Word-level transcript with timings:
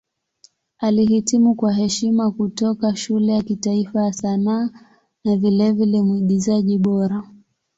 Alihitimu 0.77 1.55
kwa 1.55 1.73
heshima 1.73 2.31
kutoka 2.31 2.95
Shule 2.95 3.33
ya 3.33 3.41
Kitaifa 3.43 4.01
ya 4.05 4.13
Sanaa 4.13 4.69
na 5.25 5.35
vilevile 5.37 6.01
Mwigizaji 6.01 6.77
Bora. 6.77 7.23